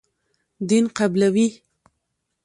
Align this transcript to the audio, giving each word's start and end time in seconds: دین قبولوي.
دین 0.67 0.85
قبولوي. 0.97 1.47